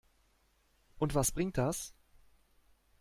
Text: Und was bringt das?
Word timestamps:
Und 0.97 1.13
was 1.13 1.31
bringt 1.31 1.59
das? 1.59 1.93